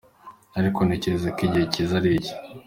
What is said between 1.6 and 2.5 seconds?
cyiza ari iki.